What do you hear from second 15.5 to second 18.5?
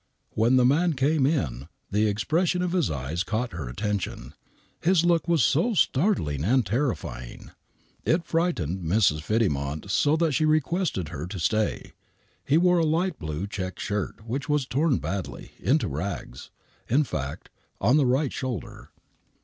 into rags, in fact— on the right